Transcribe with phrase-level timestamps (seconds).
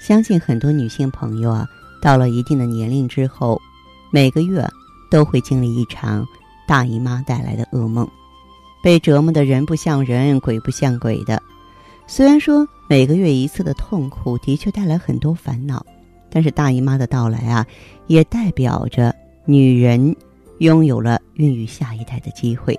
[0.00, 1.66] 相信很多女性朋友啊，
[2.00, 3.60] 到了一定的年龄之后，
[4.10, 4.64] 每个月
[5.10, 6.26] 都会经历一场
[6.66, 8.08] 大姨妈带来的噩梦，
[8.82, 11.42] 被折磨的人不像人，鬼不像鬼的。
[12.06, 15.84] 虽然说每个月一次的痛苦的确带来很多烦恼，
[16.30, 17.66] 但是大姨妈的到来啊，
[18.06, 19.12] 也代表着
[19.44, 20.14] 女人
[20.58, 22.78] 拥有了孕育下一代的机会，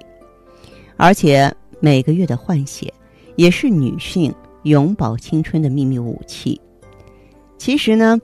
[0.95, 2.93] 而且每个月的换血
[3.35, 6.59] 也是女性永葆青春的秘密武器。
[7.58, 8.18] 其实呢，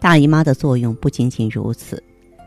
[0.00, 2.02] 大姨妈的作用不仅仅如此，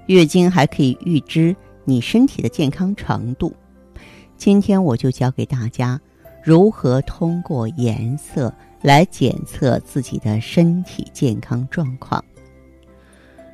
[0.08, 3.54] 月经还可以预知你身体的健康程度。
[4.38, 6.00] 今天我就教给大家
[6.44, 12.24] 如何通过颜色来检测自己的身体健康状况。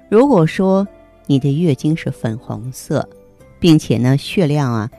[0.10, 0.88] 如果说
[1.26, 3.08] 你的月经是粉红色，
[3.60, 4.90] 并且呢血量啊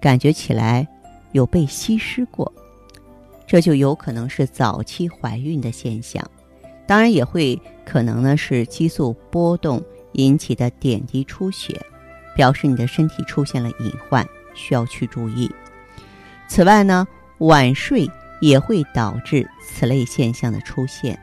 [0.00, 0.86] 感觉起来
[1.32, 2.50] 有被稀释过，
[3.46, 6.24] 这就有可能是早期怀孕的现象。
[6.86, 9.82] 当然也会可能呢是激素波动
[10.12, 11.80] 引起的点滴出血，
[12.36, 15.50] 表示你的身体出现了隐患，需要去注意。
[16.46, 17.06] 此外呢，
[17.38, 18.08] 晚睡
[18.40, 21.18] 也会导致此类现象的出现，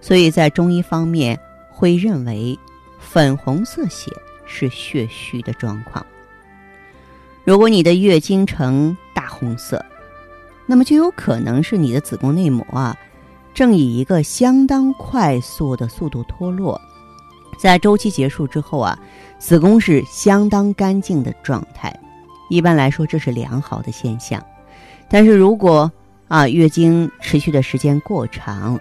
[0.00, 1.38] 所以在中医方面
[1.70, 2.58] 会认为
[2.98, 4.10] 粉红色血
[4.46, 6.04] 是血虚的状况。
[7.44, 9.84] 如果你的月经呈大红色，
[10.66, 12.96] 那么就有可能是你的子宫内膜啊。
[13.54, 16.78] 正以一个相当快速的速度脱落，
[17.56, 18.98] 在周期结束之后啊，
[19.38, 21.94] 子宫是相当干净的状态。
[22.50, 24.44] 一般来说，这是良好的现象。
[25.08, 25.90] 但是如果
[26.26, 28.78] 啊月经持续的时间过长，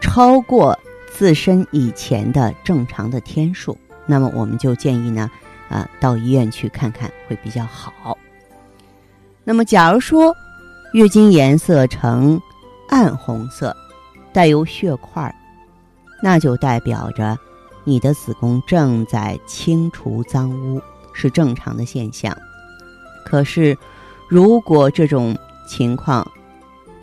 [0.00, 0.78] 超过
[1.12, 3.76] 自身以前的正常的天数，
[4.06, 5.28] 那么我们就建议呢
[5.68, 8.16] 啊到医院去看看会比较好。
[9.42, 10.32] 那么，假如说
[10.92, 12.40] 月经颜色呈
[12.88, 13.76] 暗红色。
[14.34, 15.32] 带有血块，
[16.20, 17.38] 那就代表着
[17.84, 22.36] 你的子宫正在清除脏污，是正常的现象。
[23.24, 23.78] 可是，
[24.28, 26.28] 如果这种情况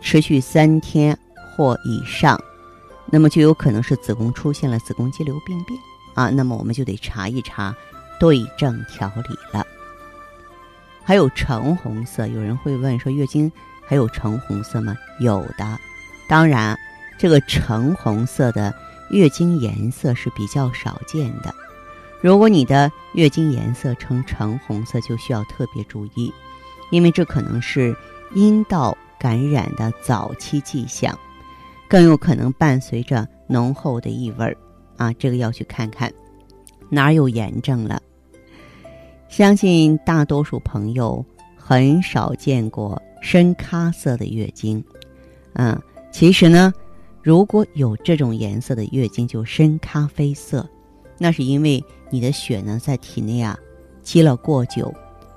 [0.02, 1.18] 持续三天
[1.56, 2.38] 或以上，
[3.06, 5.80] 那么就有可能是子宫出现了子宫肌瘤病变
[6.12, 6.28] 啊。
[6.28, 7.74] 那么我们就得查一查，
[8.20, 9.66] 对症调理了。
[11.02, 13.50] 还有橙红色，有人会问说，月经
[13.86, 14.94] 还有橙红色吗？
[15.18, 15.78] 有的，
[16.28, 16.78] 当然。
[17.18, 18.74] 这个橙红色的
[19.10, 21.54] 月经颜色是比较少见的，
[22.20, 26.32] 如果你的月经颜色呈橙红色，就需要特别注意，
[26.90, 27.94] 因为这可能是
[28.34, 31.16] 阴道感染的早期迹象，
[31.88, 34.56] 更有可能伴随着浓厚的异味儿
[34.96, 36.12] 啊，这个要去看看
[36.88, 38.00] 哪儿有炎症了。
[39.28, 41.24] 相信大多数朋友
[41.56, 44.82] 很少见过深咖色的月经，
[45.52, 45.80] 嗯，
[46.10, 46.72] 其实呢。
[47.22, 50.68] 如果有这种颜色的月经，就深咖啡色，
[51.18, 53.56] 那是因为你的血呢在体内啊
[54.02, 54.92] 积了过久，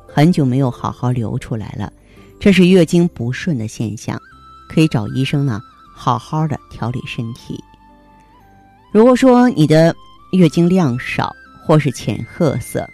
[0.07, 1.93] 很久没有好好流出来了，
[2.39, 4.19] 这是月经不顺的现象，
[4.67, 5.61] 可以找医生呢
[5.93, 7.63] 好好的调理身体。
[8.91, 9.95] 如果说你的
[10.31, 11.31] 月经量少
[11.63, 12.89] 或是浅褐色，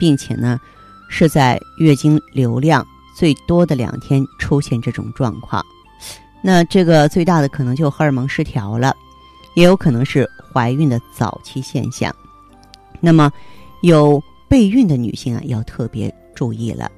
[0.00, 0.58] 并且呢
[1.08, 2.84] 是在月经流量
[3.16, 5.64] 最多的两天出现这种状况。
[6.42, 8.96] 那这个最大的可能就荷尔蒙失调了，
[9.54, 12.14] 也有可能是怀孕的早期现象。
[12.98, 13.30] 那么，
[13.82, 16.90] 有备孕的女性啊，要特别注意了。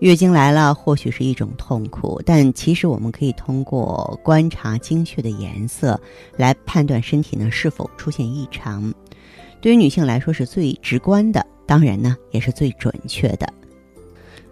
[0.00, 5.98] 月经来了，或许是一种痛苦，但其实我们可以通过观察经血的颜色
[6.36, 8.92] 来判断身体呢是否出现异常。
[9.60, 13.48] 对于女性来说是最直观的，当然呢也是最准确的，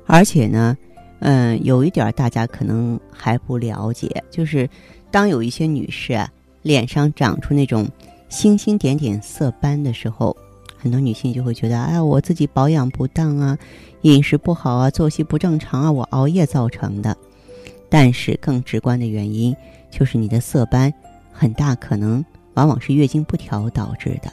[0.07, 0.77] 而且呢。
[1.27, 4.69] 嗯，有一点大家可能还不了解，就是
[5.11, 6.31] 当有一些女士啊
[6.61, 7.89] 脸上长出那种
[8.29, 10.37] 星星点点色斑的时候，
[10.77, 13.59] 很多女性就会觉得，哎，我自己保养不当啊，
[14.03, 17.17] 饮食不好啊，作息不正常啊，我熬夜造成的。
[17.89, 19.57] 但是更直观的原因
[19.91, 20.93] 就是你的色斑
[21.33, 22.23] 很大可能
[22.53, 24.31] 往往是月经不调导致的。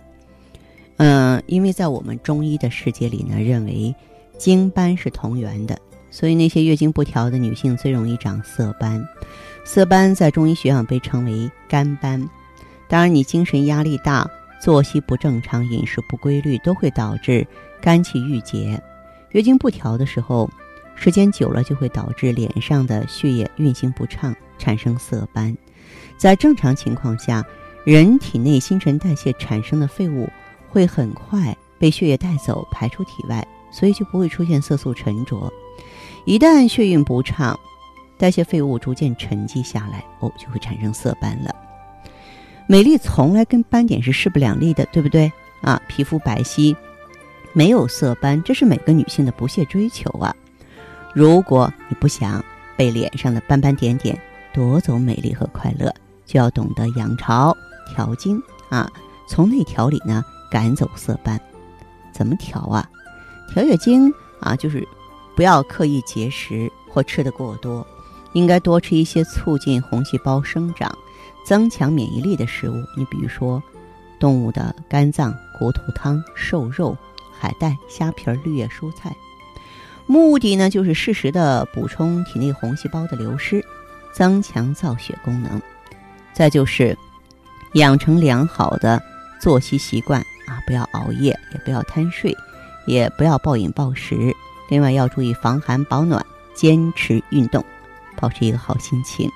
[0.97, 3.95] 嗯，因为在我们中医的世界里呢，认为
[4.37, 5.79] 经斑是同源的。
[6.11, 9.03] 所以，那些月经不调的女性最容易长色斑，
[9.63, 12.29] 色斑在中医学上被称为肝斑，
[12.89, 14.29] 当然，你精神压力大、
[14.61, 17.47] 作息不正常、饮食不规律，都会导致
[17.81, 18.79] 肝气郁结。
[19.29, 20.49] 月经不调的时候，
[20.93, 25.55] 时间久了就会导致脸上的血液运行不畅，产生色斑。
[26.17, 27.43] 在正常情况下，
[27.85, 30.29] 人体内新陈代谢产生的废物
[30.69, 35.51] 会很快被血液带走，排出体外，所以就不会出现色素沉着。
[36.25, 37.59] 一旦血运不畅，
[38.17, 41.53] 代谢废物逐渐沉积下来，哦，就会产生色斑了。
[42.67, 45.31] 美丽从来跟斑点是势不两立的，对不对？
[45.61, 46.75] 啊，皮肤白皙，
[47.53, 50.35] 没有色斑，这是每个女性的不懈追求啊。
[51.13, 52.43] 如果你不想
[52.77, 54.17] 被脸上的斑斑点点
[54.53, 55.93] 夺走美丽和快乐，
[56.25, 57.55] 就要懂得养巢
[57.93, 58.89] 调经啊，
[59.27, 61.39] 从内调理呢，赶走色斑。
[62.13, 62.89] 怎么调啊？
[63.53, 64.87] 调月经啊，就是
[65.35, 67.85] 不要刻意节食或吃的过多。
[68.33, 70.89] 应该多吃一些促进红细胞生长、
[71.45, 72.75] 增强免疫力的食物。
[72.95, 73.61] 你比如说，
[74.21, 76.97] 动物的肝脏、骨头汤、瘦肉、
[77.37, 79.13] 海带、虾皮、绿叶蔬菜。
[80.05, 83.61] 目的呢，就是适时的补充体内红细胞的流失，
[84.13, 85.61] 增强造血功能。
[86.31, 86.97] 再就是
[87.73, 89.01] 养成良好的
[89.41, 92.33] 作息习惯啊，不要熬夜，也不要贪睡，
[92.85, 94.33] 也不要暴饮暴食。
[94.71, 96.25] 另外要注意防寒保暖，
[96.55, 97.61] 坚持运动。
[98.15, 99.29] 保持一个好心情，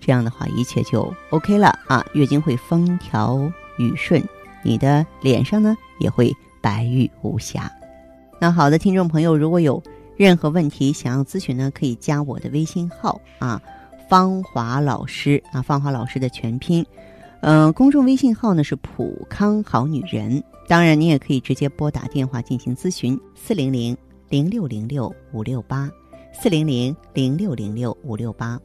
[0.00, 2.02] 这样的话一切就 OK 了啊！
[2.14, 3.38] 月经会风调
[3.76, 4.22] 雨顺，
[4.62, 7.70] 你的脸上呢也会白玉无瑕。
[8.40, 9.82] 那好的，听众朋友，如果有
[10.16, 13.60] 任何问题想要咨询呢，可以加我的微信号啊，
[14.08, 16.82] 芳华老师啊，芳华老师的全拼，
[17.40, 20.42] 嗯，公众微信号呢是普康好女人。
[20.66, 23.94] 当然，你也可以直接拨打电话进行咨询，四零零
[24.28, 25.90] 零六零六五六八。
[26.32, 28.60] 四零零零六零六五六八。